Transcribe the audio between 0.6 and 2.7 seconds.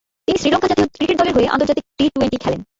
জাতীয় ক্রিকেট দলের হয়ে আন্তর্জাতিক টি-টোয়েন্টি খেলেন।